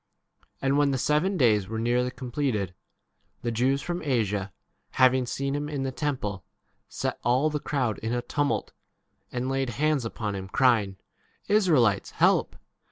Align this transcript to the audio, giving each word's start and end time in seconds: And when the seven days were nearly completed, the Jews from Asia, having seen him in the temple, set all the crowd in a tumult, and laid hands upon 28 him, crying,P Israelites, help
And 0.63 0.79
when 0.79 0.89
the 0.89 0.97
seven 0.97 1.37
days 1.37 1.67
were 1.67 1.77
nearly 1.77 2.09
completed, 2.09 2.73
the 3.43 3.51
Jews 3.51 3.83
from 3.83 4.01
Asia, 4.01 4.51
having 4.93 5.27
seen 5.27 5.53
him 5.55 5.69
in 5.69 5.83
the 5.83 5.91
temple, 5.91 6.43
set 6.89 7.19
all 7.23 7.51
the 7.51 7.59
crowd 7.59 7.99
in 7.99 8.11
a 8.11 8.23
tumult, 8.23 8.71
and 9.31 9.47
laid 9.47 9.69
hands 9.69 10.03
upon 10.03 10.33
28 10.33 10.39
him, 10.39 10.49
crying,P 10.49 11.53
Israelites, 11.53 12.09
help 12.17 12.55